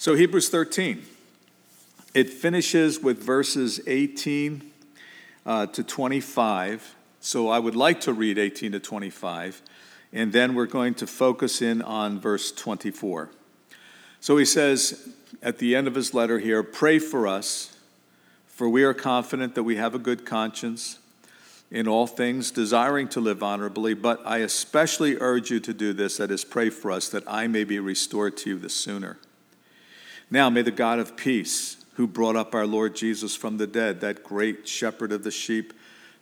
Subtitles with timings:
[0.00, 1.04] So, Hebrews 13,
[2.14, 4.62] it finishes with verses 18
[5.44, 6.94] uh, to 25.
[7.20, 9.60] So, I would like to read 18 to 25,
[10.14, 13.28] and then we're going to focus in on verse 24.
[14.20, 15.10] So, he says
[15.42, 17.76] at the end of his letter here pray for us,
[18.46, 20.98] for we are confident that we have a good conscience
[21.70, 26.16] in all things, desiring to live honorably, but I especially urge you to do this
[26.16, 29.18] that is, pray for us, that I may be restored to you the sooner.
[30.30, 34.00] Now, may the God of peace, who brought up our Lord Jesus from the dead,
[34.00, 35.72] that great shepherd of the sheep,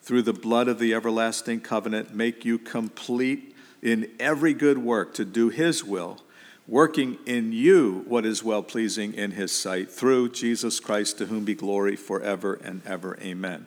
[0.00, 5.26] through the blood of the everlasting covenant, make you complete in every good work to
[5.26, 6.22] do his will,
[6.66, 11.44] working in you what is well pleasing in his sight, through Jesus Christ, to whom
[11.44, 13.18] be glory forever and ever.
[13.20, 13.66] Amen.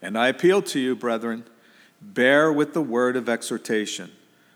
[0.00, 1.44] And I appeal to you, brethren,
[2.00, 4.12] bear with the word of exhortation,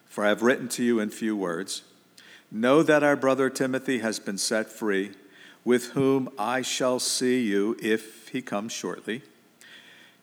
[0.06, 1.82] for I have written to you in few words
[2.50, 5.12] Know that our brother Timothy has been set free,
[5.64, 9.22] with whom I shall see you if he comes shortly.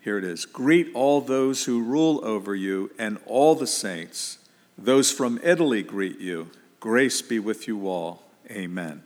[0.02, 4.39] Here it is Greet all those who rule over you and all the saints.
[4.77, 6.49] Those from Italy greet you.
[6.80, 8.23] Grace be with you all.
[8.49, 9.03] Amen.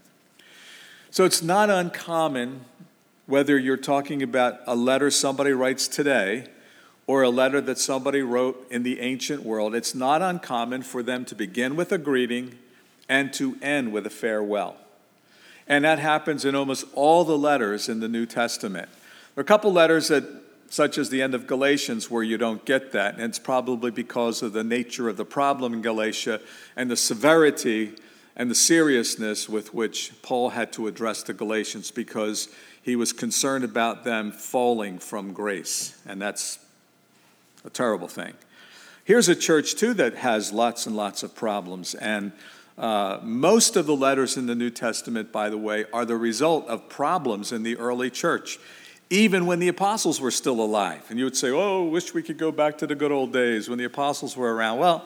[1.12, 2.62] So it's not uncommon,
[3.26, 6.48] whether you're talking about a letter somebody writes today
[7.08, 11.26] or a letter that somebody wrote in the ancient world, it's not uncommon for them
[11.26, 12.58] to begin with a greeting
[13.10, 14.78] and to end with a farewell.
[15.68, 18.88] And that happens in almost all the letters in the New Testament.
[19.36, 20.24] There are a couple letters that,
[20.70, 24.42] such as the end of Galatians, where you don't get that, and it's probably because
[24.42, 26.40] of the nature of the problem in Galatia
[26.76, 27.94] and the severity
[28.36, 32.48] and the seriousness with which Paul had to address the Galatians because
[32.82, 36.00] he was concerned about them falling from grace.
[36.08, 36.60] And that's
[37.66, 38.34] a terrible thing.
[39.04, 41.96] Here's a church, too, that has lots and lots of problems.
[41.96, 42.32] And
[42.80, 46.66] uh, most of the letters in the New Testament, by the way, are the result
[46.70, 48.58] of problems in the early church,
[49.10, 51.04] even when the apostles were still alive.
[51.10, 53.68] And you would say, oh, wish we could go back to the good old days
[53.68, 54.80] when the apostles were around.
[54.80, 55.06] Well,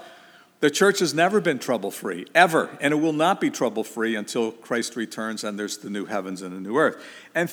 [0.59, 4.15] the church has never been trouble free, ever, and it will not be trouble free
[4.15, 7.03] until Christ returns and there's the new heavens and the new earth.
[7.33, 7.51] And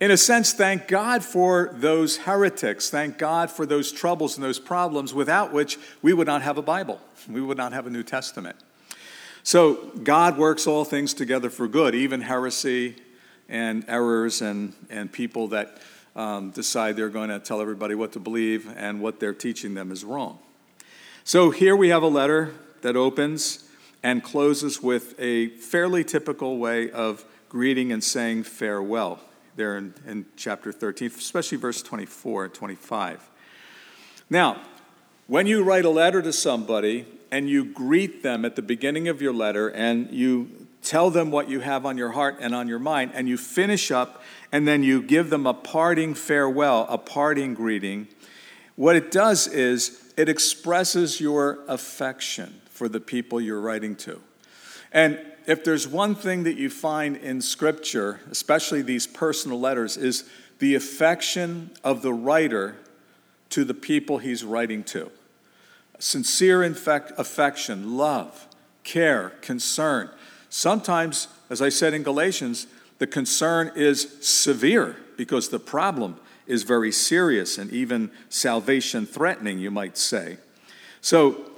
[0.00, 2.90] in a sense, thank God for those heretics.
[2.90, 6.62] Thank God for those troubles and those problems without which we would not have a
[6.62, 7.00] Bible.
[7.26, 8.56] We would not have a New Testament.
[9.44, 12.96] So God works all things together for good, even heresy
[13.48, 15.78] and errors and, and people that
[16.14, 19.90] um, decide they're going to tell everybody what to believe and what they're teaching them
[19.90, 20.38] is wrong.
[21.24, 23.68] So here we have a letter that opens
[24.02, 29.20] and closes with a fairly typical way of greeting and saying farewell
[29.56, 33.30] there in, in chapter 13, especially verse 24 and 25.
[34.30, 34.60] Now,
[35.26, 39.22] when you write a letter to somebody, and you greet them at the beginning of
[39.22, 42.78] your letter and you tell them what you have on your heart and on your
[42.78, 47.54] mind, and you finish up and then you give them a parting farewell, a parting
[47.54, 48.06] greeting.
[48.76, 54.20] What it does is it expresses your affection for the people you're writing to.
[54.92, 60.28] And if there's one thing that you find in Scripture, especially these personal letters, is
[60.58, 62.76] the affection of the writer
[63.50, 65.10] to the people he's writing to
[66.02, 68.48] sincere infect, affection, love,
[68.82, 70.10] care, concern.
[70.48, 72.66] Sometimes, as I said in Galatians,
[72.98, 79.70] the concern is severe because the problem is very serious and even salvation threatening, you
[79.70, 80.38] might say.
[81.00, 81.52] So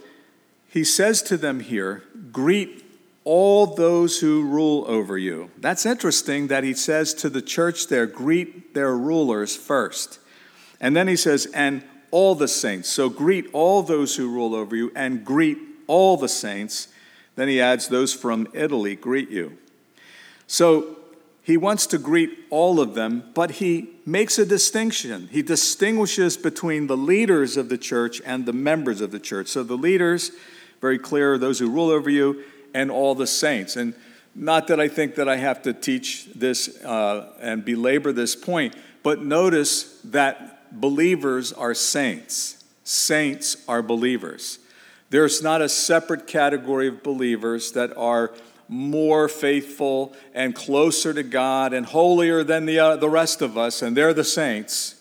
[0.68, 2.84] he says to them here, greet
[3.24, 5.50] all those who rule over you.
[5.56, 10.18] That's interesting that he says to the church there, greet their rulers first.
[10.82, 11.82] And then he says, and
[12.14, 12.88] all the saints.
[12.88, 15.58] So greet all those who rule over you and greet
[15.88, 16.86] all the saints.
[17.34, 19.58] Then he adds, Those from Italy greet you.
[20.46, 20.96] So
[21.42, 25.28] he wants to greet all of them, but he makes a distinction.
[25.32, 29.48] He distinguishes between the leaders of the church and the members of the church.
[29.48, 30.30] So the leaders,
[30.80, 33.74] very clear, those who rule over you, and all the saints.
[33.74, 33.92] And
[34.36, 38.76] not that I think that I have to teach this uh, and belabor this point,
[39.02, 42.64] but notice that believers are saints.
[42.84, 44.58] Saints are believers.
[45.10, 48.32] There's not a separate category of believers that are
[48.68, 53.82] more faithful and closer to God and holier than the, uh, the rest of us,
[53.82, 54.94] and they're the saints.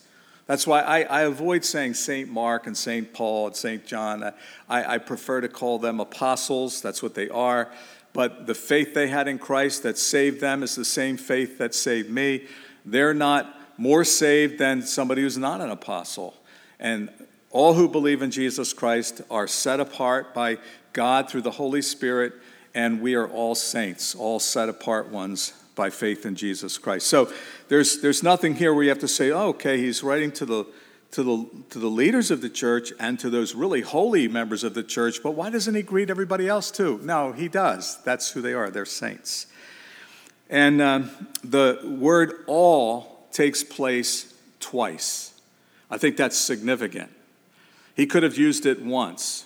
[0.45, 2.29] That's why I, I avoid saying St.
[2.29, 3.13] Mark and St.
[3.13, 3.85] Paul and St.
[3.85, 4.23] John.
[4.69, 7.71] I, I prefer to call them apostles, that's what they are.
[8.11, 11.73] But the faith they had in Christ that saved them is the same faith that
[11.73, 12.45] saved me.
[12.85, 16.35] They're not more saved than somebody who's not an apostle.
[16.79, 17.09] And
[17.49, 20.57] all who believe in Jesus Christ are set apart by
[20.91, 22.33] God through the Holy Spirit,
[22.73, 27.07] and we are all saints, all set apart ones by faith in Jesus Christ.
[27.07, 27.31] So
[27.67, 30.65] there's, there's nothing here where you have to say, oh, okay, he's writing to the,
[31.11, 34.73] to, the, to the leaders of the church and to those really holy members of
[34.73, 36.99] the church, but why doesn't he greet everybody else too?
[37.03, 38.01] No, he does.
[38.03, 39.47] That's who they are, they're saints.
[40.49, 45.33] And um, the word all takes place twice.
[45.89, 47.11] I think that's significant.
[47.95, 49.45] He could have used it once.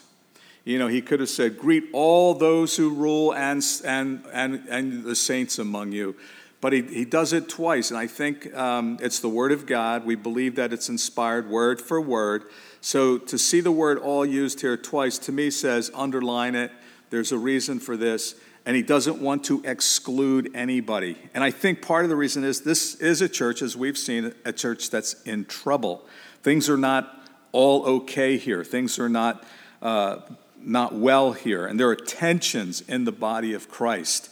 [0.63, 5.03] You know, he could have said, Greet all those who rule and, and, and, and
[5.03, 6.15] the saints among you.
[6.59, 10.05] But he, he does it twice, and I think um, it's the Word of God.
[10.05, 12.45] We believe that it's inspired word for word.
[12.81, 16.71] So to see the word all used here twice, to me, says underline it.
[17.11, 18.35] There's a reason for this.
[18.67, 21.17] And he doesn't want to exclude anybody.
[21.33, 24.33] And I think part of the reason is this is a church, as we've seen,
[24.45, 26.05] a church that's in trouble.
[26.43, 29.43] Things are not all okay here, things are not.
[29.81, 30.19] Uh,
[30.59, 34.29] not well here, and there are tensions in the body of Christ.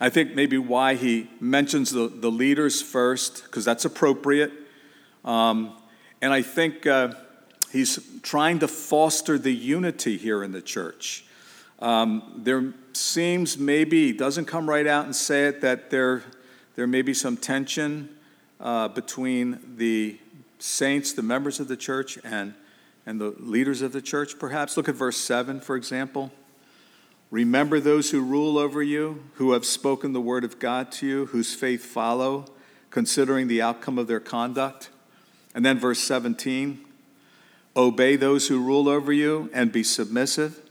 [0.00, 4.52] I think maybe why he mentions the, the leaders first, because that's appropriate.
[5.24, 5.76] Um,
[6.20, 7.12] and I think uh,
[7.70, 11.25] he's trying to foster the unity here in the church.
[11.78, 16.22] Um, there seems maybe, doesn't come right out and say it, that there,
[16.74, 18.16] there may be some tension
[18.60, 20.18] uh, between the
[20.58, 22.54] saints, the members of the church, and
[23.06, 24.76] and the leaders of the church, perhaps.
[24.76, 26.32] Look at verse 7, for example.
[27.30, 31.26] Remember those who rule over you, who have spoken the word of God to you,
[31.26, 32.46] whose faith follow,
[32.90, 34.90] considering the outcome of their conduct.
[35.54, 36.82] And then verse 17
[37.76, 40.62] Obey those who rule over you and be submissive,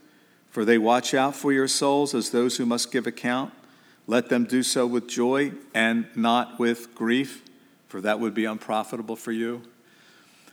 [0.55, 3.51] for they watch out for your souls as those who must give account.
[4.07, 7.43] Let them do so with joy and not with grief,
[7.89, 9.63] for that would be unprofitable for you.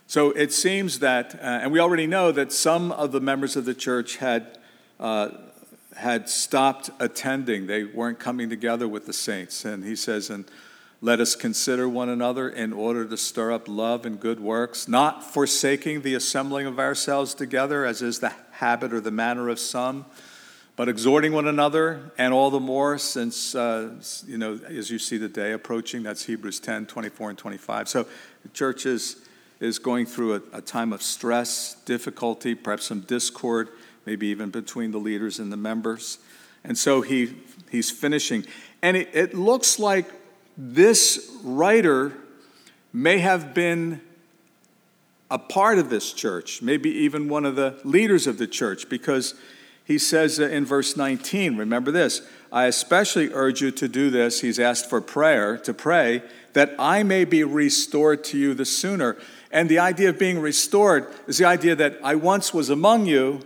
[0.08, 3.64] So it seems that, uh, and we already know that some of the members of
[3.64, 4.58] the church had,
[4.98, 5.28] uh,
[5.96, 7.68] had stopped attending.
[7.68, 9.64] They weren't coming together with the saints.
[9.64, 10.46] And he says, and
[11.04, 15.24] let us consider one another in order to stir up love and good works, not
[15.24, 20.06] forsaking the assembling of ourselves together, as is the habit or the manner of some,
[20.76, 23.90] but exhorting one another, and all the more since, uh,
[24.26, 27.88] you know, as you see the day approaching, that's Hebrews 10 24 and 25.
[27.88, 28.06] So
[28.44, 29.16] the church is
[29.58, 33.68] is going through a, a time of stress, difficulty, perhaps some discord,
[34.06, 36.18] maybe even between the leaders and the members.
[36.64, 37.36] And so he,
[37.70, 38.44] he's finishing.
[38.82, 40.06] And it, it looks like
[40.56, 42.12] this writer
[42.92, 44.00] may have been
[45.30, 49.34] a part of this church, maybe even one of the leaders of the church, because
[49.84, 52.22] he says uh, in verse 19, remember this,
[52.52, 54.42] I especially urge you to do this.
[54.42, 56.22] He's asked for prayer, to pray,
[56.52, 59.16] that I may be restored to you the sooner.
[59.50, 63.40] And the idea of being restored is the idea that I once was among you.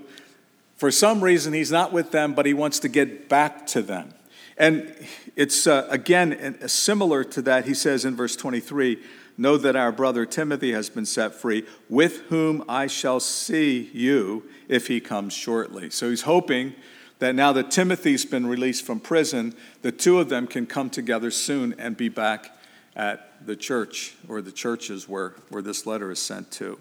[0.77, 4.13] For some reason, he's not with them, but he wants to get back to them.
[4.57, 4.95] And
[5.35, 7.67] it's, uh, again, similar to that.
[7.67, 8.99] He says in verse 23
[9.39, 14.45] Know that our brother Timothy has been set free, with whom I shall see you
[14.67, 15.91] if he comes shortly.
[15.91, 16.75] So he's hoping
[17.19, 21.31] that now that Timothy's been released from prison, the two of them can come together
[21.31, 22.57] soon and be back
[22.95, 26.79] at the church or the churches where, where this letter is sent to.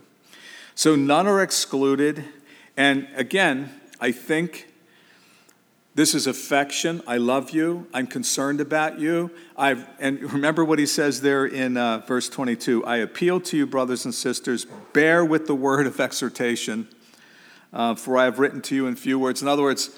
[0.75, 2.24] So none are excluded.
[2.77, 3.69] And again,
[4.00, 4.68] I think
[5.95, 7.01] this is affection.
[7.07, 7.88] I love you.
[7.94, 9.31] I'm concerned about you.
[9.57, 13.65] I've, and remember what he says there in uh, verse 22 I appeal to you,
[13.65, 16.89] brothers and sisters, bear with the word of exhortation,
[17.72, 19.41] uh, for I have written to you in few words.
[19.41, 19.89] In other words,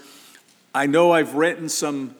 [0.73, 2.13] I know I've written some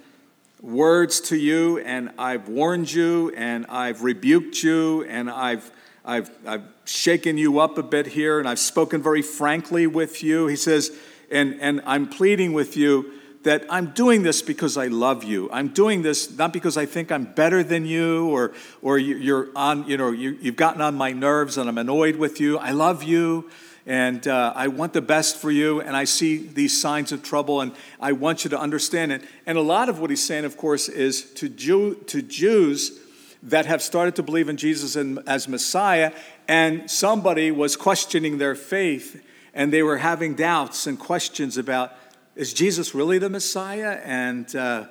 [0.60, 5.70] words to you, and I've warned you, and I've rebuked you, and I've,
[6.04, 10.48] I've, I've shaken you up a bit here, and I've spoken very frankly with you.
[10.48, 10.98] He says,
[11.30, 13.12] and, and I'm pleading with you
[13.48, 15.50] that I'm doing this because I love you.
[15.54, 18.52] I'm doing this not because I think I'm better than you or,
[18.82, 22.42] or you're on, you know, you, you've gotten on my nerves and I'm annoyed with
[22.42, 22.58] you.
[22.58, 23.50] I love you
[23.86, 27.62] and uh, I want the best for you, and I see these signs of trouble,
[27.62, 29.24] and I want you to understand it.
[29.46, 33.00] And a lot of what he's saying, of course, is to, Jew, to Jews
[33.44, 36.12] that have started to believe in Jesus as Messiah,
[36.50, 39.24] and somebody was questioning their faith,
[39.54, 41.94] and they were having doubts and questions about
[42.38, 44.00] is Jesus really the Messiah?
[44.04, 44.86] And uh,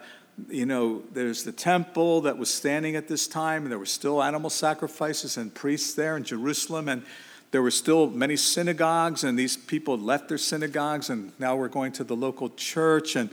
[0.48, 4.22] you know, there's the temple that was standing at this time, and there were still
[4.22, 7.04] animal sacrifices and priests there in Jerusalem, and
[7.52, 11.92] there were still many synagogues, and these people left their synagogues, and now we're going
[11.92, 13.30] to the local church, and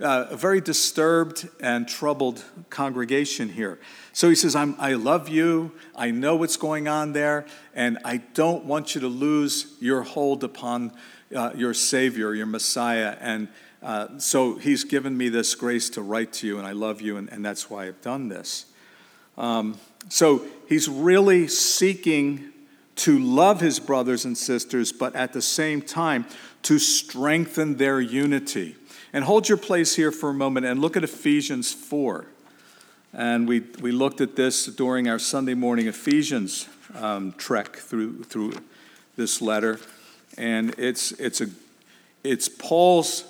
[0.00, 3.78] uh, a very disturbed and troubled congregation here.
[4.12, 5.72] So he says, i love you.
[5.94, 10.44] I know what's going on there, and I don't want you to lose your hold
[10.44, 10.92] upon
[11.34, 13.16] uh, your Savior, your Messiah.
[13.20, 13.48] And
[13.82, 17.16] uh, so he's given me this grace to write to you, and I love you,
[17.16, 18.66] and, and that's why I've done this.
[19.38, 19.78] Um,
[20.08, 22.52] so he's really seeking
[22.96, 26.26] to love his brothers and sisters, but at the same time
[26.62, 28.76] to strengthen their unity.
[29.12, 32.26] And hold your place here for a moment and look at Ephesians 4.
[33.12, 38.54] And we, we looked at this during our Sunday morning Ephesians um, trek through, through
[39.16, 39.78] this letter.
[40.38, 41.48] And it's, it's, a,
[42.22, 43.24] it's Paul's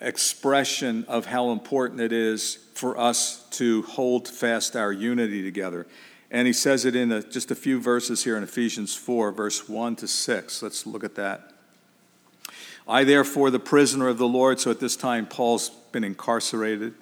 [0.00, 5.86] expression of how important it is for us to hold fast our unity together.
[6.30, 9.68] And he says it in a, just a few verses here in Ephesians 4, verse
[9.68, 10.62] 1 to 6.
[10.62, 11.52] Let's look at that.
[12.86, 16.94] I, therefore, the prisoner of the Lord, so at this time Paul's been incarcerated,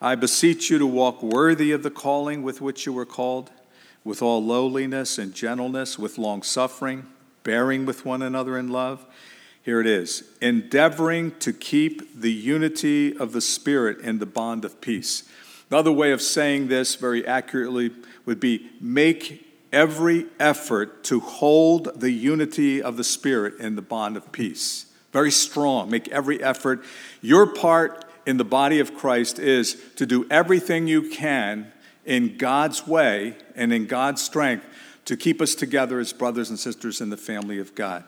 [0.00, 3.50] I beseech you to walk worthy of the calling with which you were called,
[4.02, 7.06] with all lowliness and gentleness, with long suffering,
[7.42, 9.04] bearing with one another in love.
[9.62, 14.80] Here it is endeavoring to keep the unity of the Spirit in the bond of
[14.80, 15.24] peace.
[15.70, 17.90] Another way of saying this very accurately
[18.24, 24.16] would be make every effort to hold the unity of the Spirit in the bond
[24.16, 24.86] of peace.
[25.12, 25.90] Very strong.
[25.90, 26.82] Make every effort.
[27.20, 31.72] Your part in the body of Christ is to do everything you can
[32.04, 34.64] in God's way and in God's strength
[35.04, 38.04] to keep us together as brothers and sisters in the family of God.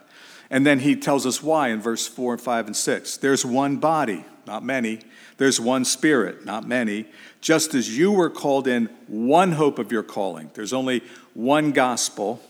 [0.50, 3.16] And then he tells us why in verse 4 and 5 and 6.
[3.16, 5.00] There's one body, not many.
[5.38, 7.06] There's one spirit, not many.
[7.40, 10.50] Just as you were called in one hope of your calling.
[10.54, 11.02] There's only
[11.34, 12.40] one gospel.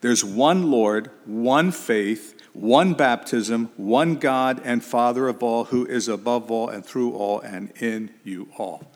[0.00, 6.08] There's one Lord, one faith, one baptism, one God and Father of all, who is
[6.08, 8.90] above all and through all and in you all.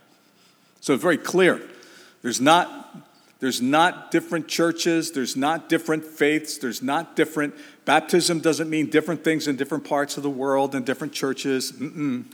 [0.81, 1.61] So it's very clear.
[2.23, 2.82] There's not,
[3.43, 7.57] there's not different churches, there's not different faiths, there's not different.
[7.85, 11.73] Baptism doesn't mean different things in different parts of the world and different churches.
[11.73, 12.25] Mm-mm.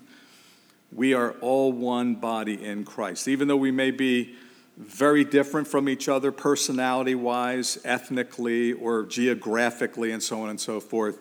[0.93, 3.27] We are all one body in Christ.
[3.27, 4.35] Even though we may be
[4.77, 10.79] very different from each other personality wise, ethnically, or geographically, and so on and so
[10.79, 11.21] forth,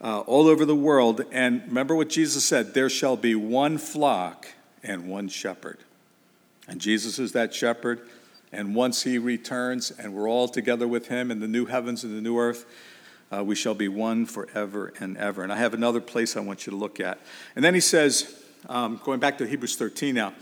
[0.00, 1.20] uh, all over the world.
[1.30, 4.46] And remember what Jesus said there shall be one flock
[4.82, 5.80] and one shepherd.
[6.66, 8.00] And Jesus is that shepherd.
[8.52, 12.16] And once he returns and we're all together with him in the new heavens and
[12.16, 12.66] the new earth,
[13.32, 15.42] uh, we shall be one forever and ever.
[15.42, 17.18] And I have another place I want you to look at.
[17.54, 20.32] And then he says, um, going back to Hebrews 13 now,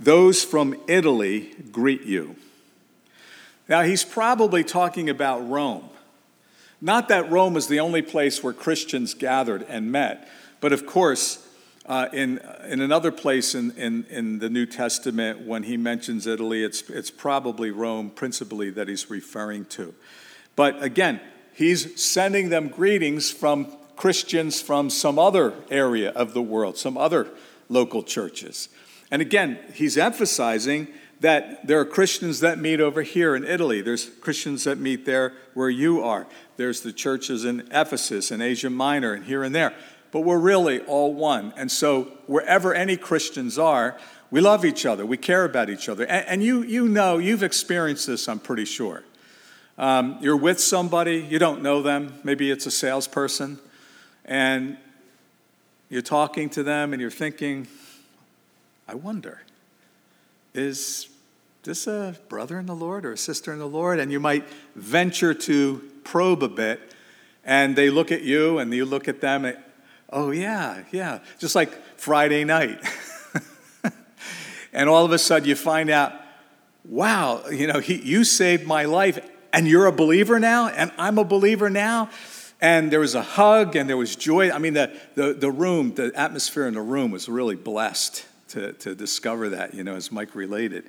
[0.00, 2.36] those from Italy greet you.
[3.68, 5.88] Now, he's probably talking about Rome.
[6.80, 10.28] Not that Rome was the only place where Christians gathered and met,
[10.60, 11.46] but of course,
[11.86, 16.62] uh, in, in another place in, in, in the New Testament, when he mentions Italy,
[16.62, 19.94] it's, it's probably Rome principally that he's referring to.
[20.54, 21.20] But again,
[21.54, 27.28] he's sending them greetings from Christians from some other area of the world, some other
[27.68, 28.68] local churches.
[29.10, 30.88] And again, he's emphasizing
[31.20, 33.80] that there are Christians that meet over here in Italy.
[33.80, 36.26] There's Christians that meet there where you are.
[36.56, 39.72] There's the churches in Ephesus and Asia Minor and here and there.
[40.12, 41.52] But we're really all one.
[41.56, 43.98] And so wherever any Christians are,
[44.30, 45.04] we love each other.
[45.04, 46.06] We care about each other.
[46.06, 49.02] And, and you, you know, you've experienced this, I'm pretty sure.
[49.78, 53.58] Um, you're with somebody, you don't know them, maybe it's a salesperson,
[54.24, 54.76] and
[55.88, 57.66] you're talking to them and you're thinking,
[58.86, 59.42] I wonder,
[60.54, 61.08] is
[61.62, 63.98] this a brother in the Lord or a sister in the Lord?
[63.98, 66.80] And you might venture to probe a bit,
[67.44, 69.56] and they look at you and you look at them, and,
[70.12, 72.80] oh, yeah, yeah, just like Friday night.
[74.72, 76.12] and all of a sudden you find out,
[76.84, 79.18] wow, you know, he, you saved my life,
[79.52, 82.10] and you're a believer now, and I'm a believer now.
[82.60, 84.52] And there was a hug and there was joy.
[84.52, 88.72] I mean, the, the, the room, the atmosphere in the room was really blessed to,
[88.74, 90.84] to discover that, you know, as Mike related.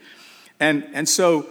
[0.59, 1.47] And, and so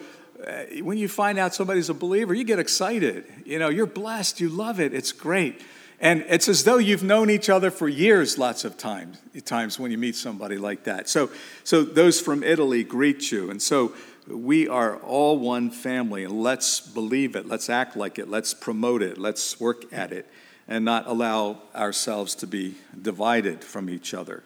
[0.47, 3.25] uh, when you find out somebody's a believer, you get excited.
[3.45, 5.61] You know, you're blessed, you love it, it's great.
[6.03, 9.93] And it's as though you've known each other for years, lots of times, times when
[9.93, 11.09] you meet somebody like that.
[11.09, 11.31] So,
[11.63, 13.51] so those from Italy greet you.
[13.51, 13.95] And so
[14.27, 19.01] we are all one family, and let's believe it, let's act like it, let's promote
[19.01, 20.29] it, let's work at it,
[20.67, 24.43] and not allow ourselves to be divided from each other.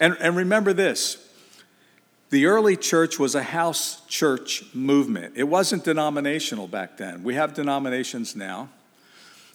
[0.00, 1.28] And, and remember this
[2.30, 5.34] the early church was a house church movement.
[5.36, 7.22] It wasn't denominational back then.
[7.22, 8.70] We have denominations now.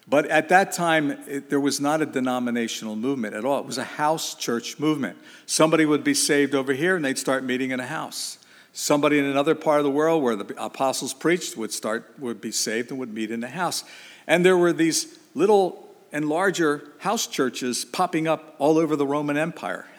[0.10, 3.60] But at that time, it, there was not a denominational movement at all.
[3.60, 5.18] It was a house church movement.
[5.46, 8.38] Somebody would be saved over here and they'd start meeting in a house.
[8.72, 12.52] Somebody in another part of the world where the apostles preached would start would be
[12.52, 13.84] saved and would meet in a house.
[14.28, 15.84] And there were these little
[16.14, 19.86] and larger house churches popping up all over the Roman Empire.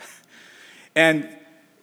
[0.94, 1.28] And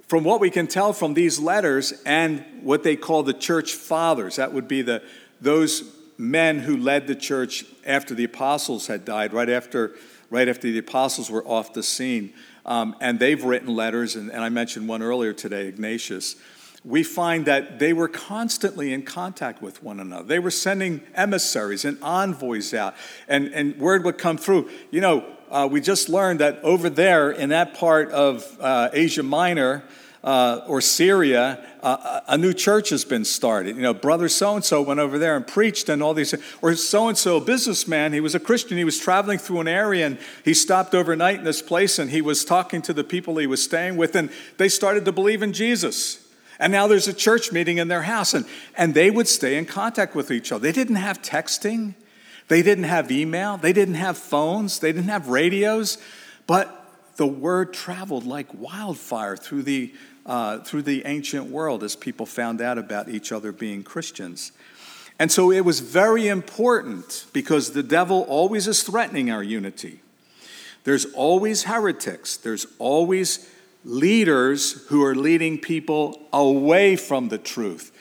[0.08, 4.36] from what we can tell from these letters and what they call the church fathers,
[4.36, 5.01] that would be the,
[5.39, 9.95] those men who led the church after the apostles had died, right after,
[10.29, 12.34] right after the apostles were off the scene.
[12.65, 16.36] Um, and they've written letters, and, and I mentioned one earlier today, Ignatius.
[16.84, 20.24] We find that they were constantly in contact with one another.
[20.24, 22.95] They were sending emissaries and envoys out,
[23.27, 24.69] and, and word would come through.
[24.91, 29.24] You know, uh, we just learned that over there in that part of uh, Asia
[29.24, 29.84] Minor
[30.25, 33.75] uh, or Syria, uh, a new church has been started.
[33.75, 36.75] You know, brother so and so went over there and preached, and all these, or
[36.75, 40.17] so and so, businessman, he was a Christian, he was traveling through an area and
[40.44, 43.63] he stopped overnight in this place and he was talking to the people he was
[43.63, 46.27] staying with, and they started to believe in Jesus.
[46.60, 49.65] And now there's a church meeting in their house, and, and they would stay in
[49.65, 50.62] contact with each other.
[50.62, 51.94] They didn't have texting,
[52.48, 56.00] they didn't have email, they didn't have phones, they didn't have radios,
[56.48, 56.82] but
[57.17, 59.94] the word traveled like wildfire through the,
[60.25, 64.51] uh, through the ancient world as people found out about each other being Christians.
[65.20, 70.01] And so it was very important because the devil always is threatening our unity.
[70.84, 73.50] There's always heretics, there's always
[73.84, 77.91] leaders who are leading people away from the truth.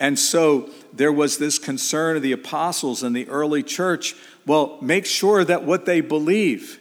[0.00, 4.14] And so there was this concern of the apostles and the early church
[4.46, 6.78] well, make sure that what they believe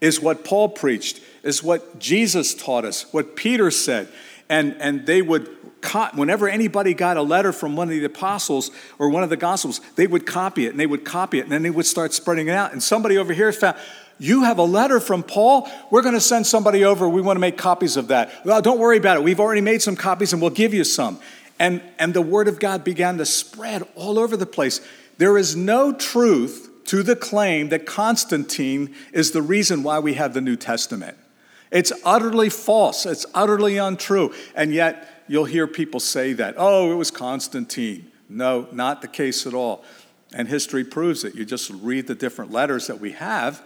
[0.00, 4.08] is what Paul preached, is what Jesus taught us, what Peter said.
[4.52, 5.48] And, and they would,
[6.12, 9.80] whenever anybody got a letter from one of the apostles or one of the gospels,
[9.96, 12.48] they would copy it and they would copy it and then they would start spreading
[12.48, 12.70] it out.
[12.70, 13.78] And somebody over here found,
[14.18, 15.70] you have a letter from Paul?
[15.90, 17.08] We're going to send somebody over.
[17.08, 18.30] We want to make copies of that.
[18.44, 19.22] Well, don't worry about it.
[19.22, 21.18] We've already made some copies and we'll give you some.
[21.58, 24.82] And, and the word of God began to spread all over the place.
[25.16, 30.34] There is no truth to the claim that Constantine is the reason why we have
[30.34, 31.16] the New Testament.
[31.72, 34.34] It's utterly false, it's utterly untrue.
[34.54, 38.10] And yet, you'll hear people say that, oh, it was Constantine.
[38.28, 39.84] No, not the case at all.
[40.34, 41.34] And history proves it.
[41.34, 43.62] You just read the different letters that we have.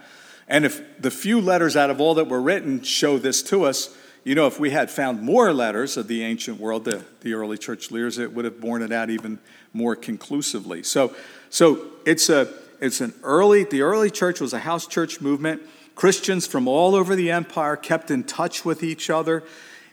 [0.47, 3.95] And if the few letters out of all that were written show this to us,
[4.23, 7.57] you know, if we had found more letters of the ancient world, the, the early
[7.57, 9.39] church leaders, it would have borne it out even
[9.73, 10.83] more conclusively.
[10.83, 11.15] So,
[11.49, 15.61] so it's, a, it's an early, the early church was a house church movement.
[15.97, 19.43] Christians from all over the empire kept in touch with each other.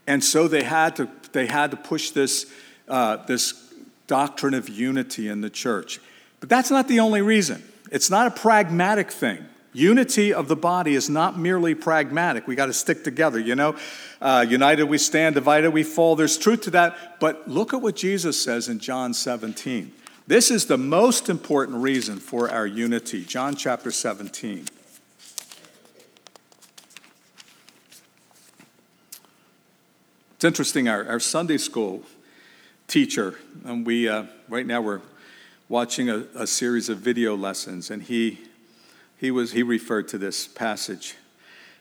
[0.07, 2.45] And so they had to, they had to push this,
[2.89, 3.55] uh, this
[4.07, 6.01] doctrine of unity in the church.
[6.41, 7.65] But that's not the only reason.
[7.91, 9.47] It's not a pragmatic thing.
[9.73, 12.47] Unity of the body is not merely pragmatic.
[12.47, 13.75] We got to stick together, you know?
[14.21, 16.17] Uh, united we stand, divided we fall.
[16.17, 17.19] There's truth to that.
[17.19, 19.91] But look at what Jesus says in John 17.
[20.27, 23.25] This is the most important reason for our unity.
[23.25, 24.67] John chapter 17.
[30.45, 32.03] It's interesting, our, our Sunday school
[32.87, 35.01] teacher, and we, uh, right now we're
[35.71, 38.41] watching a, a series of video lessons, and he
[39.17, 41.15] he, was, he referred to this passage.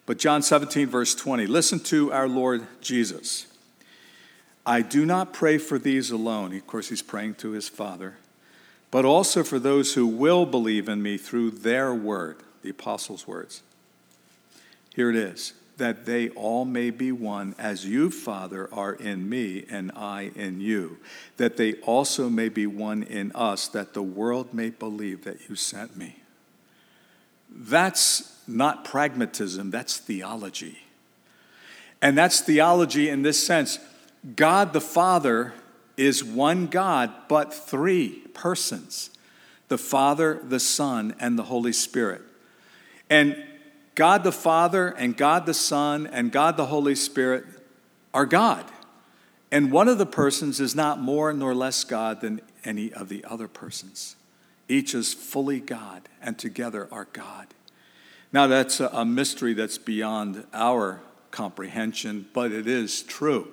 [0.05, 3.47] But John 17, verse 20, listen to our Lord Jesus.
[4.65, 6.55] I do not pray for these alone.
[6.55, 8.15] Of course, he's praying to his Father,
[8.91, 13.61] but also for those who will believe in me through their word, the apostles' words.
[14.95, 19.65] Here it is that they all may be one, as you, Father, are in me
[19.69, 20.97] and I in you,
[21.37, 25.55] that they also may be one in us, that the world may believe that you
[25.55, 26.17] sent me.
[27.49, 30.79] That's not pragmatism, that's theology.
[32.01, 33.79] And that's theology in this sense
[34.35, 35.53] God the Father
[35.97, 39.09] is one God, but three persons
[39.69, 42.21] the Father, the Son, and the Holy Spirit.
[43.09, 43.43] And
[43.95, 47.45] God the Father, and God the Son, and God the Holy Spirit
[48.13, 48.65] are God.
[49.51, 53.23] And one of the persons is not more nor less God than any of the
[53.25, 54.15] other persons.
[54.67, 57.47] Each is fully God, and together are God.
[58.31, 63.49] Now, that's a mystery that's beyond our comprehension, but it is true.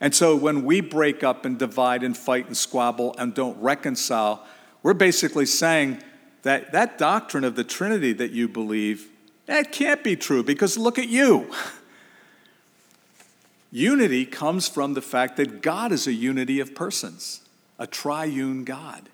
[0.00, 4.44] And so, when we break up and divide and fight and squabble and don't reconcile,
[4.82, 6.02] we're basically saying
[6.42, 9.08] that that doctrine of the Trinity that you believe,
[9.48, 11.50] that can't be true because look at you.
[13.72, 17.42] Unity comes from the fact that God is a unity of persons,
[17.78, 19.08] a triune God.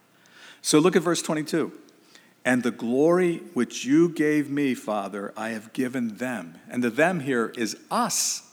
[0.60, 1.72] So look at verse 22.
[2.44, 6.56] And the glory which you gave me, Father, I have given them.
[6.68, 8.50] And the them here is us,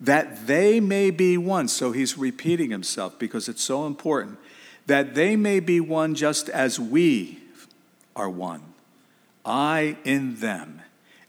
[0.00, 1.68] that they may be one.
[1.68, 4.38] So he's repeating himself because it's so important.
[4.86, 7.38] That they may be one just as we
[8.14, 8.62] are one.
[9.46, 10.82] I in them,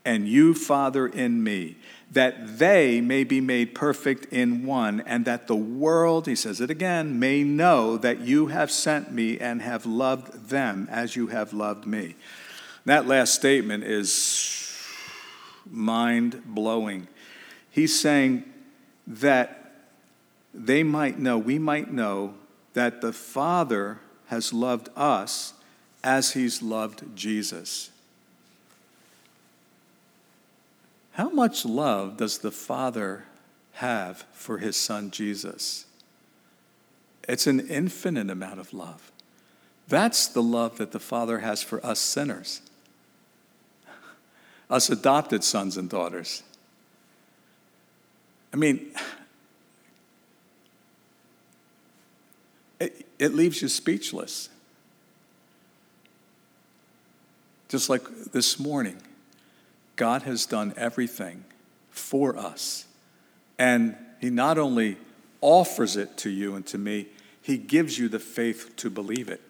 [0.03, 1.77] and you, Father, in me,
[2.11, 6.71] that they may be made perfect in one, and that the world, he says it
[6.71, 11.53] again, may know that you have sent me and have loved them as you have
[11.53, 12.15] loved me.
[12.85, 14.73] That last statement is
[15.69, 17.07] mind blowing.
[17.69, 18.45] He's saying
[19.05, 19.73] that
[20.53, 22.33] they might know, we might know,
[22.73, 25.53] that the Father has loved us
[26.03, 27.91] as he's loved Jesus.
[31.17, 33.23] How much love does the Father
[33.73, 35.85] have for his Son Jesus?
[37.27, 39.11] It's an infinite amount of love.
[39.87, 42.61] That's the love that the Father has for us sinners,
[44.69, 46.43] us adopted sons and daughters.
[48.53, 48.93] I mean,
[52.79, 54.49] it, it leaves you speechless.
[57.69, 58.03] Just like
[58.33, 59.01] this morning,
[59.97, 61.43] God has done everything
[61.89, 62.85] for us.
[63.59, 64.97] And He not only
[65.41, 67.07] offers it to you and to me,
[67.41, 69.41] He gives you the faith to believe it.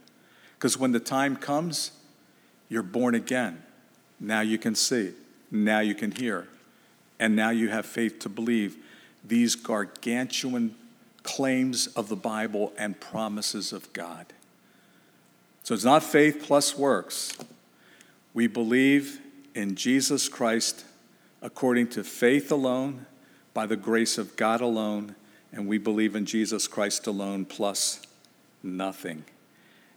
[0.57, 1.91] Because when the time comes,
[2.69, 3.61] you're born again.
[4.19, 5.11] Now you can see,
[5.51, 6.47] now you can hear,
[7.19, 8.77] and now you have faith to believe
[9.23, 10.75] these gargantuan
[11.21, 14.25] claims of the Bible and promises of God.
[15.63, 17.37] So it's not faith plus works.
[18.33, 19.19] We believe
[19.57, 20.85] in Jesus Christ
[21.41, 23.07] according to faith alone,
[23.55, 25.15] by the grace of God alone,
[25.51, 27.99] and we believe in Jesus Christ alone plus
[28.61, 29.23] nothing.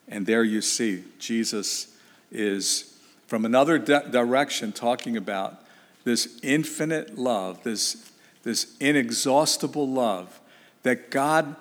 [0.08, 1.94] And there you see, Jesus
[2.32, 5.62] is from another di- direction talking about
[6.04, 8.10] this infinite love, this,
[8.42, 10.40] this inexhaustible love
[10.84, 11.54] that God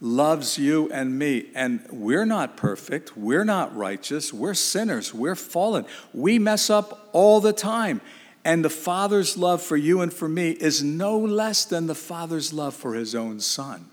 [0.00, 1.46] loves you and me.
[1.54, 3.16] And we're not perfect.
[3.16, 4.32] We're not righteous.
[4.32, 5.14] We're sinners.
[5.14, 5.86] We're fallen.
[6.12, 8.00] We mess up all the time.
[8.44, 12.52] And the Father's love for you and for me is no less than the Father's
[12.52, 13.86] love for his own Son.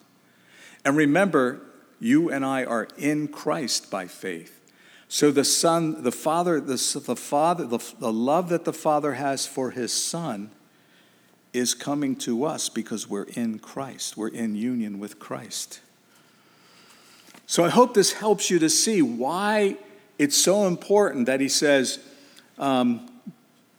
[0.85, 1.61] And remember,
[1.99, 4.59] you and I are in Christ by faith.
[5.07, 9.45] So the Son, the Father, the, the Father, the, the love that the Father has
[9.45, 10.51] for his Son
[11.53, 14.17] is coming to us because we're in Christ.
[14.17, 15.81] We're in union with Christ.
[17.53, 19.77] So I hope this helps you to see why
[20.17, 21.99] it's so important that he says,
[22.57, 23.07] um,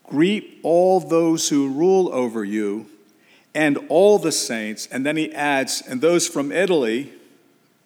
[0.04, 2.86] Greet all those who rule over you
[3.52, 4.86] and all the saints.
[4.86, 7.14] And then he adds, And those from Italy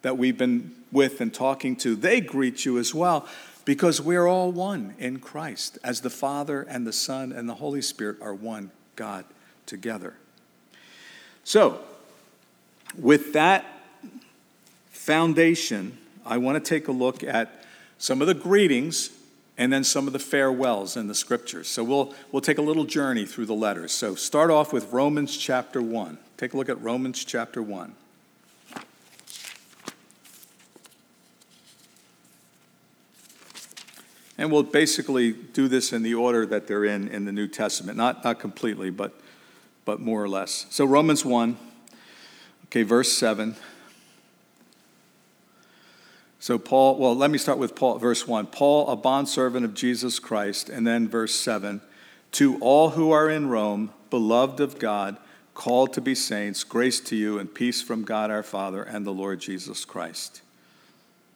[0.03, 3.27] that we've been with and talking to, they greet you as well
[3.65, 7.81] because we're all one in Christ, as the Father and the Son and the Holy
[7.81, 9.25] Spirit are one God
[9.65, 10.13] together.
[11.43, 11.79] So,
[12.95, 13.78] with that
[15.09, 17.65] foundation, I want to take a look at
[17.97, 19.09] some of the greetings
[19.57, 21.67] and then some of the farewells in the scriptures.
[21.67, 23.91] So we'll, we'll take a little journey through the letters.
[23.91, 26.19] So start off with Romans chapter 1.
[26.37, 27.95] Take a look at Romans chapter 1.
[34.37, 37.97] And we'll basically do this in the order that they're in in the New Testament.
[37.97, 39.19] Not, not completely, but,
[39.85, 40.67] but more or less.
[40.69, 41.57] So Romans 1,
[42.65, 43.55] okay, verse 7.
[46.41, 48.47] So, Paul, well, let me start with Paul, verse 1.
[48.47, 51.81] Paul, a bondservant of Jesus Christ, and then verse 7.
[52.33, 55.17] To all who are in Rome, beloved of God,
[55.53, 59.11] called to be saints, grace to you and peace from God our Father and the
[59.11, 60.41] Lord Jesus Christ.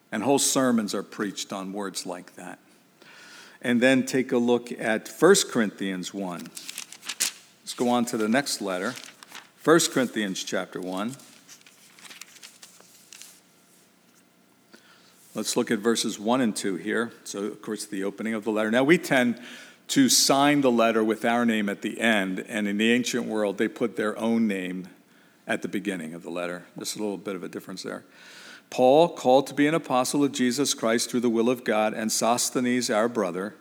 [0.10, 2.60] And whole sermons are preached on words like that.
[3.62, 6.39] And then take a look at 1 Corinthians 1.
[6.39, 8.94] Let's go on to the next letter.
[9.66, 11.16] 1 Corinthians chapter 1.
[15.36, 17.12] Let's look at verses 1 and 2 here.
[17.24, 18.69] So, of course, the opening of the letter.
[18.69, 19.41] Now, we tend
[19.88, 23.58] to sign the letter with our name at the end, and in the ancient world,
[23.58, 24.88] they put their own name
[25.48, 26.65] at the beginning of the letter.
[26.78, 28.04] Just a little bit of a difference there.
[28.69, 32.12] Paul, called to be an apostle of Jesus Christ through the will of God, and
[32.12, 33.56] Sosthenes, our brother,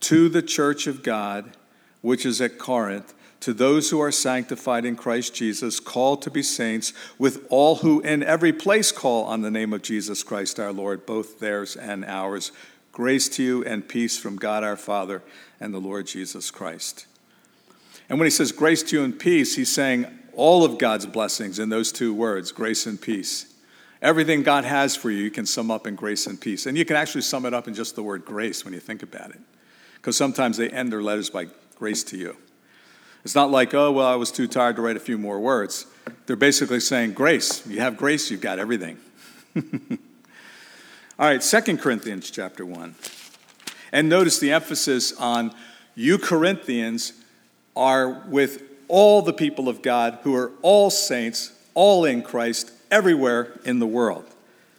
[0.00, 1.56] to the church of God,
[2.02, 6.42] which is at Corinth to those who are sanctified in Christ Jesus, called to be
[6.42, 10.72] saints, with all who in every place call on the name of Jesus Christ our
[10.72, 12.52] Lord, both theirs and ours.
[12.92, 15.22] Grace to you and peace from God our Father
[15.60, 17.06] and the Lord Jesus Christ.
[18.08, 21.58] And when he says grace to you and peace, he's saying all of God's blessings
[21.58, 23.52] in those two words grace and peace.
[24.02, 26.66] Everything God has for you, you can sum up in grace and peace.
[26.66, 29.02] And you can actually sum it up in just the word grace when you think
[29.02, 29.40] about it.
[29.94, 31.46] Because sometimes they end their letters by
[31.76, 32.36] grace to you.
[33.26, 35.86] It's not like, oh, well, I was too tired to write a few more words.
[36.26, 37.66] They're basically saying, grace.
[37.66, 38.98] You have grace, you've got everything.
[39.56, 39.98] All
[41.18, 42.94] right, Second Corinthians chapter 1.
[43.90, 45.52] And notice the emphasis on
[45.96, 47.14] you Corinthians
[47.74, 53.58] are with all the people of God who are all saints, all in Christ, everywhere
[53.64, 54.24] in the world.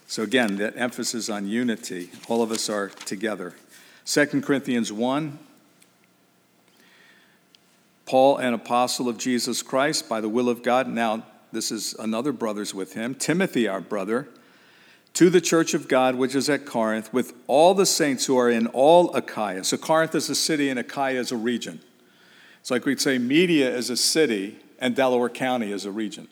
[0.08, 2.12] So again, that emphasis on unity.
[2.30, 3.56] All of us are together.
[4.06, 5.38] 2 Corinthians 1
[8.08, 10.88] Paul, an apostle of Jesus Christ, by the will of God.
[10.88, 13.14] Now, this is another brother's with him.
[13.14, 14.30] Timothy, our brother,
[15.14, 18.50] to the church of God which is at Corinth, with all the saints who are
[18.50, 19.66] in all Achaia.
[19.66, 21.82] So, Corinth is a city, and Achaia is a region.
[22.62, 26.30] It's like we'd say Media is a city, and Delaware County is a region.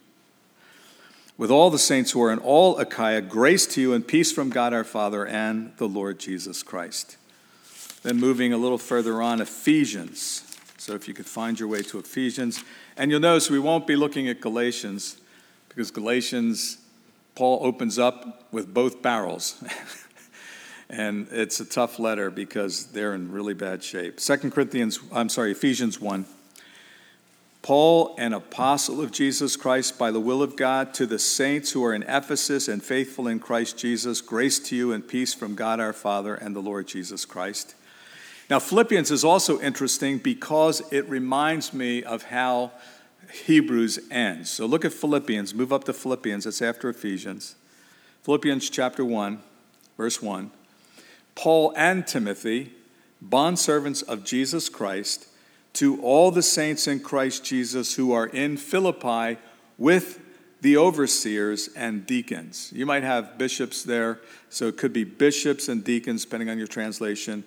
[1.38, 4.50] With all the saints who are in all Achaia, grace to you and peace from
[4.50, 7.18] God our Father and the Lord Jesus Christ.
[8.04, 10.45] Then, moving a little further on, Ephesians.
[10.86, 12.64] So if you could find your way to Ephesians.
[12.96, 15.18] And you'll notice we won't be looking at Galatians
[15.68, 16.78] because Galatians,
[17.34, 19.64] Paul opens up with both barrels.
[20.92, 24.20] and it's a tough letter because they're in really bad shape.
[24.20, 26.24] Second Corinthians, I'm sorry, Ephesians 1.
[27.64, 31.84] Paul, an apostle of Jesus Christ by the will of God, to the saints who
[31.84, 35.80] are in Ephesus and faithful in Christ Jesus, grace to you and peace from God
[35.80, 37.74] our Father and the Lord Jesus Christ.
[38.50, 42.72] Now, Philippians is also interesting because it reminds me of how
[43.32, 44.52] Hebrews ends.
[44.52, 47.56] So look at Philippians, move up to Philippians, it's after Ephesians.
[48.22, 49.40] Philippians chapter 1,
[49.98, 50.52] verse 1.
[51.34, 52.72] Paul and Timothy,
[53.28, 55.28] bondservants of Jesus Christ,
[55.74, 59.38] to all the saints in Christ Jesus who are in Philippi
[59.78, 60.22] with
[60.62, 62.72] the overseers and deacons.
[62.74, 66.68] You might have bishops there, so it could be bishops and deacons, depending on your
[66.68, 67.44] translation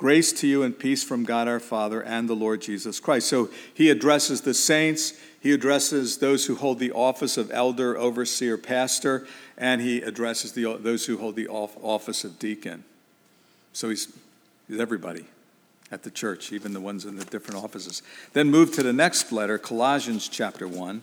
[0.00, 3.28] Grace to you and peace from God our Father and the Lord Jesus Christ.
[3.28, 8.56] So he addresses the saints, he addresses those who hold the office of elder, overseer,
[8.56, 9.26] pastor,
[9.58, 12.82] and he addresses the, those who hold the office of deacon.
[13.74, 14.10] So he's,
[14.68, 15.26] he's everybody
[15.92, 18.02] at the church, even the ones in the different offices.
[18.32, 21.02] Then move to the next letter, Colossians chapter 1.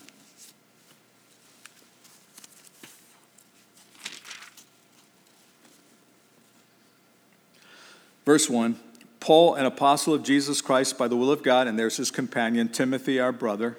[8.25, 8.77] Verse 1
[9.27, 12.69] Paul, an apostle of Jesus Christ by the will of God, and there's his companion,
[12.69, 13.77] Timothy, our brother,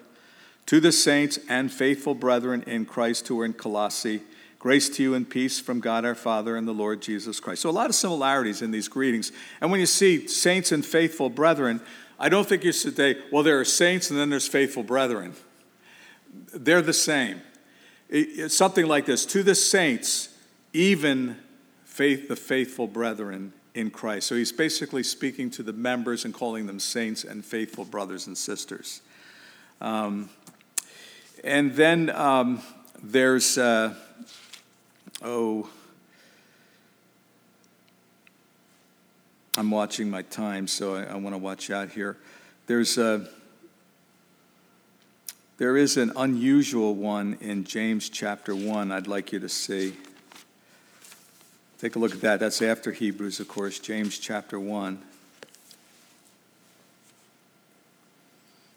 [0.67, 4.21] to the saints and faithful brethren in Christ who are in Colossae,
[4.59, 7.63] grace to you and peace from God our Father and the Lord Jesus Christ.
[7.63, 9.33] So, a lot of similarities in these greetings.
[9.63, 11.81] And when you see saints and faithful brethren,
[12.19, 15.33] I don't think you should say, well, there are saints and then there's faithful brethren.
[16.53, 17.41] They're the same.
[18.11, 20.29] It's something like this to the saints,
[20.75, 21.39] even
[21.87, 24.27] faith, the faithful brethren in Christ.
[24.27, 28.37] So he's basically speaking to the members and calling them saints and faithful brothers and
[28.37, 29.03] sisters.
[29.81, 30.31] Um,
[31.45, 32.61] and then um,
[33.01, 33.95] there's, uh,
[35.23, 35.71] oh,
[39.57, 42.17] I'm watching my time, so I, I want to watch out here.
[42.67, 43.29] There's a,
[45.59, 49.95] there is an unusual one in James chapter 1 I'd like you to see.
[51.81, 52.41] Take a look at that.
[52.41, 54.99] That's after Hebrews, of course, James chapter 1.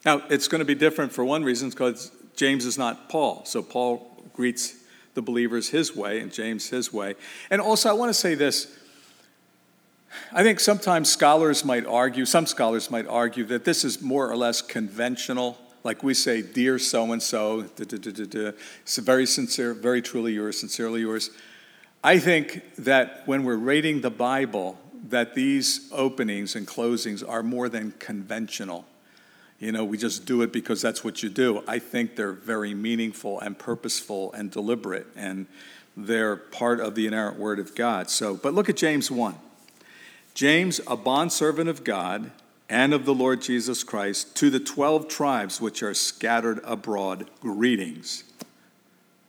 [0.06, 3.44] Now, it's going to be different for one reason because James is not Paul.
[3.46, 4.76] So Paul greets
[5.14, 7.16] the believers his way and James his way.
[7.50, 8.78] And also, I want to say this.
[10.32, 14.36] I think sometimes scholars might argue, some scholars might argue that this is more or
[14.36, 15.58] less conventional.
[15.84, 21.32] Like we say, dear so and so, it's very sincere, very truly yours, sincerely yours.
[22.04, 27.70] I think that when we're reading the Bible, that these openings and closings are more
[27.70, 28.86] than conventional.
[29.60, 31.64] You know, we just do it because that's what you do.
[31.68, 35.46] I think they're very meaningful and purposeful and deliberate, and
[35.96, 38.10] they're part of the inerrant word of God.
[38.10, 39.36] So, but look at James 1.
[40.34, 42.32] James, a bondservant of God
[42.68, 48.24] and of the Lord Jesus Christ, to the 12 tribes which are scattered abroad, greetings.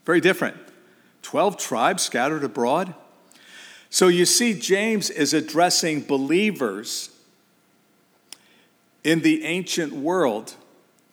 [0.06, 0.56] Very different.
[1.22, 2.94] 12 tribes scattered abroad.
[3.90, 7.10] So you see, James is addressing believers
[9.04, 10.54] in the ancient world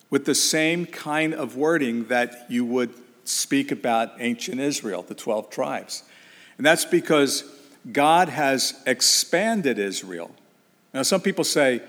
[0.09, 2.93] with the same kind of wording that you would
[3.25, 6.03] speak about ancient Israel, the 12 tribes.
[6.57, 7.43] And that's because
[7.91, 10.31] God has expanded Israel.
[10.93, 11.81] Now, some people say,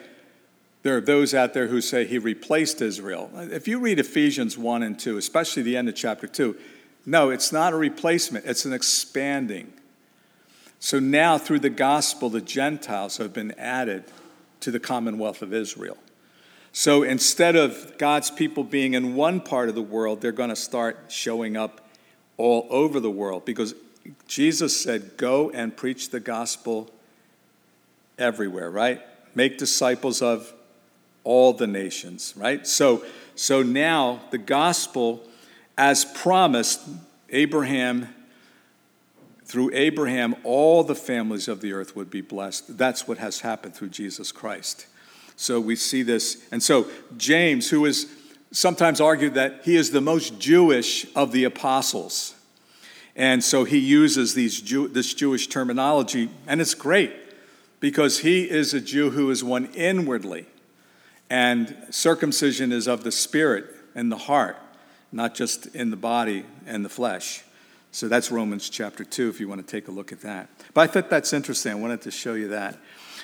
[0.82, 3.30] there are those out there who say he replaced Israel.
[3.34, 6.56] If you read Ephesians 1 and 2, especially the end of chapter 2,
[7.06, 9.72] no, it's not a replacement, it's an expanding.
[10.78, 14.04] So now, through the gospel, the Gentiles have been added
[14.60, 15.98] to the commonwealth of Israel.
[16.72, 20.56] So instead of God's people being in one part of the world, they're going to
[20.56, 21.88] start showing up
[22.36, 23.74] all over the world because
[24.26, 26.90] Jesus said, Go and preach the gospel
[28.18, 29.02] everywhere, right?
[29.34, 30.52] Make disciples of
[31.24, 32.66] all the nations, right?
[32.66, 35.22] So So now the gospel,
[35.80, 36.82] as promised,
[37.30, 38.06] Abraham,
[39.46, 42.76] through Abraham, all the families of the earth would be blessed.
[42.76, 44.86] That's what has happened through Jesus Christ.
[45.36, 46.46] So we see this.
[46.52, 48.12] And so James, who is
[48.52, 52.34] sometimes argued that he is the most Jewish of the apostles.
[53.16, 57.14] And so he uses these Jew, this Jewish terminology, and it's great
[57.80, 60.44] because he is a Jew who is one inwardly.
[61.30, 63.64] And circumcision is of the spirit
[63.94, 64.58] and the heart,
[65.12, 67.42] not just in the body and the flesh.
[67.92, 70.48] So that's Romans chapter 2, if you want to take a look at that.
[70.74, 71.72] But I thought that's interesting.
[71.72, 72.78] I wanted to show you that.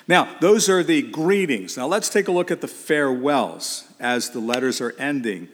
[0.07, 1.77] Now, those are the greetings.
[1.77, 5.47] Now, let's take a look at the farewells as the letters are ending.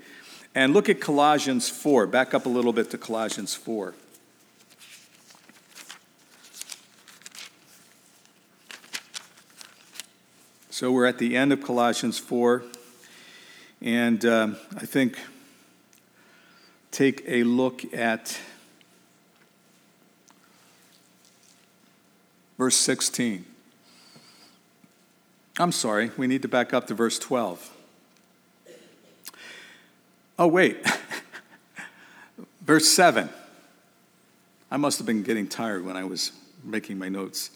[0.55, 2.07] And look at Colossians 4.
[2.07, 3.93] Back up a little bit to Colossians 4.
[10.73, 12.63] So we're at the end of Colossians 4,
[13.83, 15.19] and um, I think
[16.93, 18.39] take a look at
[22.57, 23.45] verse 16.
[25.57, 27.71] I'm sorry, we need to back up to verse 12.
[30.37, 30.77] Oh, wait.
[32.61, 33.29] verse 7.
[34.71, 36.31] I must have been getting tired when I was
[36.63, 37.49] making my notes.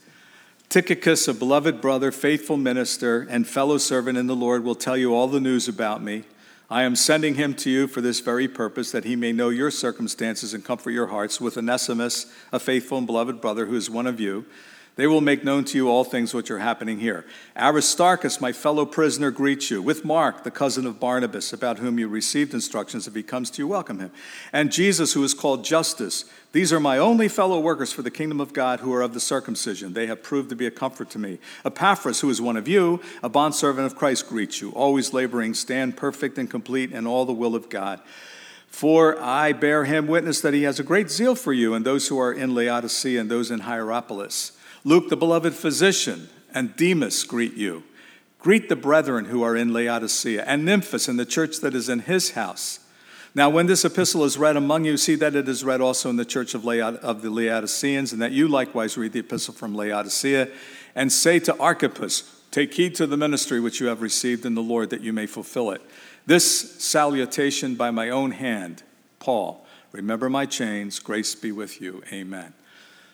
[0.69, 5.15] Tychicus, a beloved brother, faithful minister, and fellow servant in the Lord, will tell you
[5.15, 6.23] all the news about me.
[6.69, 9.71] I am sending him to you for this very purpose, that he may know your
[9.71, 14.05] circumstances and comfort your hearts with Onesimus, a faithful and beloved brother who is one
[14.05, 14.45] of you.
[14.97, 17.23] They will make known to you all things which are happening here.
[17.55, 22.07] Aristarchus, my fellow prisoner, greets you, with Mark, the cousin of Barnabas, about whom you
[22.07, 23.07] received instructions.
[23.07, 24.11] If he comes to you, welcome him.
[24.51, 26.25] And Jesus, who is called Justus.
[26.51, 29.19] These are my only fellow workers for the kingdom of God who are of the
[29.19, 29.93] circumcision.
[29.93, 31.37] They have proved to be a comfort to me.
[31.63, 35.95] Epaphras, who is one of you, a bondservant of Christ, greets you, always laboring, stand
[35.95, 38.01] perfect and complete in all the will of God.
[38.67, 42.07] For I bear him witness that he has a great zeal for you and those
[42.07, 44.56] who are in Laodicea and those in Hierapolis.
[44.83, 47.83] Luke, the beloved physician, and Demas greet you.
[48.39, 51.99] Greet the brethren who are in Laodicea, and Nymphas and the church that is in
[51.99, 52.79] his house.
[53.35, 56.15] Now, when this epistle is read among you, see that it is read also in
[56.15, 59.75] the church of, Laod- of the Laodiceans, and that you likewise read the epistle from
[59.75, 60.49] Laodicea,
[60.95, 64.63] and say to Archippus, Take heed to the ministry which you have received in the
[64.63, 65.81] Lord, that you may fulfill it.
[66.25, 68.83] This salutation by my own hand,
[69.19, 69.65] Paul.
[69.91, 72.03] Remember my chains, grace be with you.
[72.11, 72.53] Amen.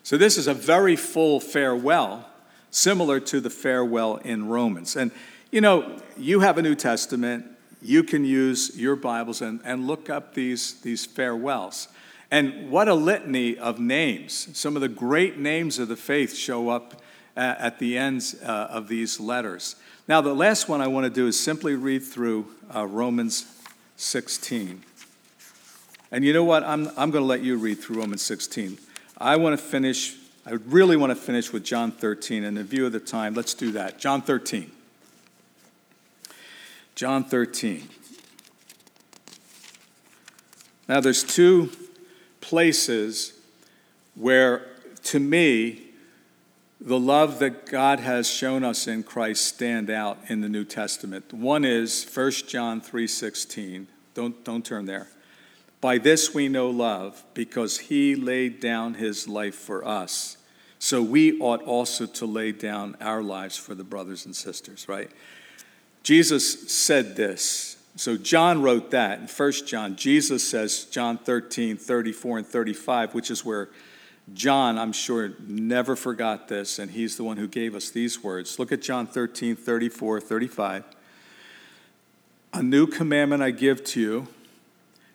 [0.03, 2.27] So, this is a very full farewell,
[2.71, 4.97] similar to the farewell in Romans.
[4.97, 5.11] And,
[5.49, 7.45] you know, you have a New Testament,
[7.81, 11.87] you can use your Bibles and, and look up these, these farewells.
[12.31, 14.49] And what a litany of names.
[14.57, 17.01] Some of the great names of the faith show up
[17.37, 19.77] at, at the ends uh, of these letters.
[20.07, 23.45] Now, the last one I want to do is simply read through uh, Romans
[23.95, 24.83] 16.
[26.11, 26.63] And you know what?
[26.63, 28.77] I'm, I'm going to let you read through Romans 16.
[29.17, 32.43] I want to finish, I really want to finish with John 13.
[32.43, 33.99] And in view of the time, let's do that.
[33.99, 34.71] John 13.
[36.95, 37.89] John 13.
[40.88, 41.71] Now, there's two
[42.41, 43.34] places
[44.15, 44.67] where,
[45.06, 45.82] to me,
[46.80, 51.34] the love that God has shown us in Christ stand out in the New Testament.
[51.34, 53.88] One is 1 John 3:16.
[54.13, 55.08] Don't, don't turn there.
[55.83, 60.37] By this we know love, because he laid down his life for us.
[60.79, 65.11] So we ought also to lay down our lives for the brothers and sisters, right?
[66.01, 67.75] Jesus said this.
[67.97, 69.97] So John wrote that in 1 John.
[69.97, 73.67] Jesus says, John 13, 34, and 35, which is where
[74.33, 78.57] John, I'm sure, never forgot this, and he's the one who gave us these words.
[78.57, 80.85] Look at John 13, 34, 35.
[82.53, 84.27] A new commandment I give to you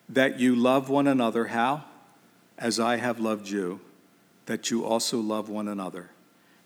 [0.09, 1.47] that you love one another.
[1.47, 1.85] How?
[2.57, 3.81] As I have loved you,
[4.47, 6.11] that you also love one another.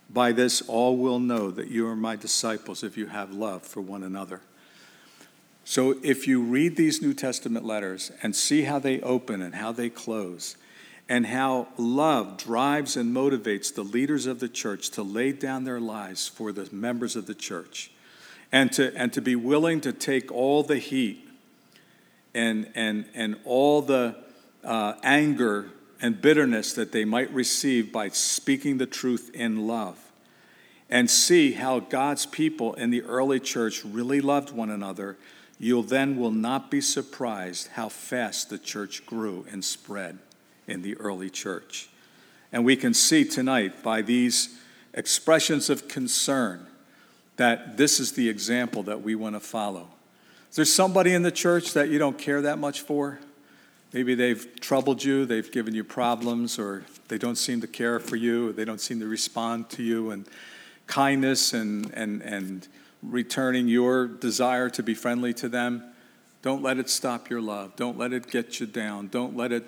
[0.08, 3.80] By this, all will know that you are my disciples if you have love for
[3.80, 4.40] one another.
[5.64, 9.72] So, if you read these New Testament letters and see how they open and how
[9.72, 10.56] they close,
[11.08, 15.80] and how love drives and motivates the leaders of the church to lay down their
[15.80, 17.90] lives for the members of the church,
[18.50, 21.28] and to, and to be willing to take all the heat
[22.34, 24.16] and, and, and all the
[24.64, 25.70] uh, anger
[26.00, 29.98] and bitterness that they might receive by speaking the truth in love.
[30.90, 35.16] And see how God's people in the early church really loved one another,
[35.58, 40.18] you'll then will not be surprised how fast the church grew and spread
[40.66, 41.88] in the early church.
[42.52, 44.58] And we can see tonight by these
[44.92, 46.66] expressions of concern
[47.36, 49.88] that this is the example that we want to follow
[50.52, 53.18] Is there somebody in the church that you don't care that much for?
[53.94, 58.16] Maybe they've troubled you, they've given you problems, or they don't seem to care for
[58.16, 60.10] you, they don't seem to respond to you.
[60.10, 60.26] And
[60.86, 62.68] kindness and, and, and
[63.02, 65.84] returning your desire to be friendly to them,
[66.42, 67.74] don't let it stop your love.
[67.74, 69.08] Don't let it get you down.
[69.08, 69.64] Don't let it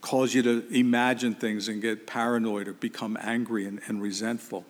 [0.00, 4.64] cause you to imagine things and get paranoid or become angry and, and resentful.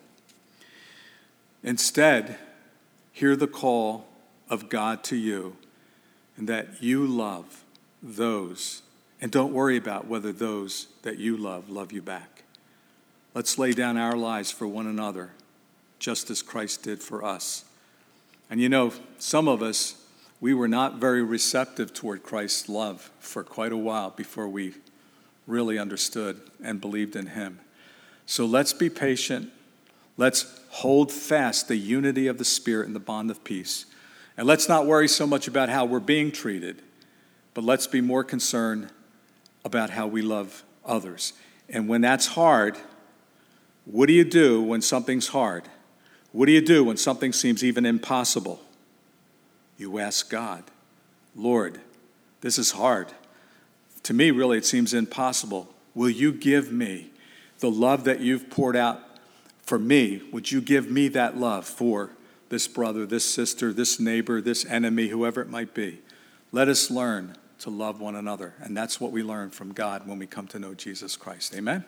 [1.63, 2.37] Instead,
[3.11, 4.05] hear the call
[4.49, 5.55] of God to you
[6.37, 7.63] and that you love
[8.01, 8.81] those.
[9.21, 12.43] And don't worry about whether those that you love love you back.
[13.33, 15.31] Let's lay down our lives for one another,
[15.99, 17.65] just as Christ did for us.
[18.49, 20.01] And you know, some of us,
[20.39, 24.75] we were not very receptive toward Christ's love for quite a while before we
[25.47, 27.59] really understood and believed in Him.
[28.25, 29.51] So let's be patient.
[30.17, 33.85] Let's hold fast the unity of the Spirit and the bond of peace.
[34.37, 36.81] And let's not worry so much about how we're being treated,
[37.53, 38.89] but let's be more concerned
[39.63, 41.33] about how we love others.
[41.69, 42.77] And when that's hard,
[43.85, 45.63] what do you do when something's hard?
[46.31, 48.59] What do you do when something seems even impossible?
[49.77, 50.63] You ask God,
[51.35, 51.79] Lord,
[52.41, 53.07] this is hard.
[54.03, 55.73] To me, really, it seems impossible.
[55.93, 57.09] Will you give me
[57.59, 59.01] the love that you've poured out
[59.63, 60.21] for me?
[60.31, 62.11] Would you give me that love for
[62.49, 66.01] this brother, this sister, this neighbor, this enemy, whoever it might be?
[66.51, 68.53] Let us learn to love one another.
[68.59, 71.55] And that's what we learn from God when we come to know Jesus Christ.
[71.55, 71.83] Amen?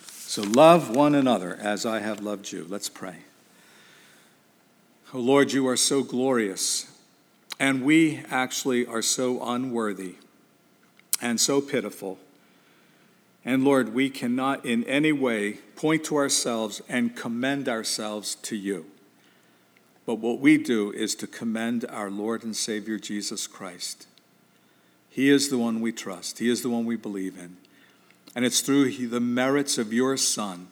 [0.00, 2.66] So love one another as I have loved you.
[2.68, 3.16] Let's pray.
[5.14, 6.86] Oh Lord, you are so glorious,
[7.58, 10.16] and we actually are so unworthy
[11.22, 12.18] and so pitiful.
[13.42, 18.84] And Lord, we cannot in any way point to ourselves and commend ourselves to you.
[20.08, 24.06] But what we do is to commend our Lord and Savior Jesus Christ.
[25.10, 27.58] He is the one we trust, He is the one we believe in.
[28.34, 30.68] And it's through the merits of your Son,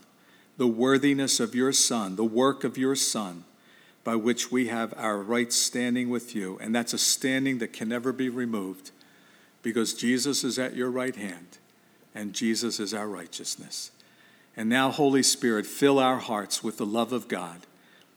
[0.57, 3.45] the worthiness of your Son, the work of your Son,
[4.05, 6.59] by which we have our right standing with you.
[6.63, 8.91] And that's a standing that can never be removed
[9.61, 11.59] because Jesus is at your right hand
[12.15, 13.91] and Jesus is our righteousness.
[14.57, 17.67] And now, Holy Spirit, fill our hearts with the love of God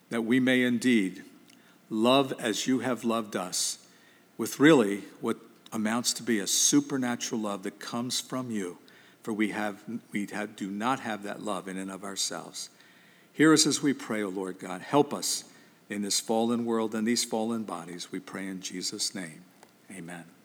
[0.10, 1.24] that we may indeed
[1.90, 3.80] love as you have loved us
[4.38, 5.38] with really what
[5.72, 8.78] amounts to be a supernatural love that comes from you
[9.24, 12.70] for we have we have, do not have that love in and of ourselves.
[13.34, 14.82] Hear us as we pray o lord god.
[14.82, 15.44] Help us
[15.90, 19.44] in this fallen world and these fallen bodies we pray in jesus name.
[19.92, 20.39] Amen